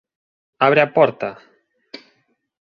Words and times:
Abre 0.67 0.81
a 0.83 0.91
porta! 0.95 1.29